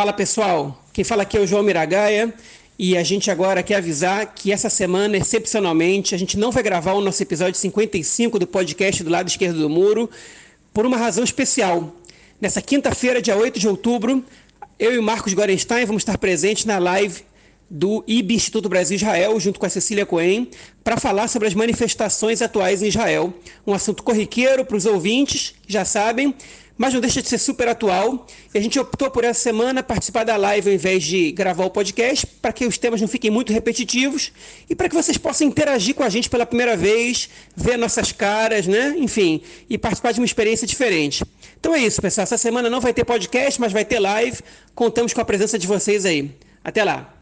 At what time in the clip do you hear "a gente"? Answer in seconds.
2.96-3.30, 6.14-6.38, 28.58-28.78, 36.02-36.30